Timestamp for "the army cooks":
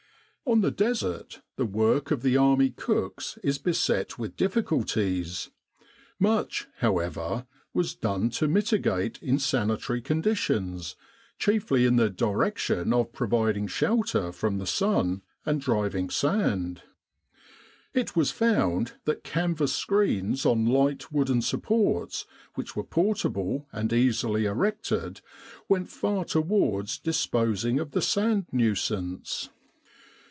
2.23-3.37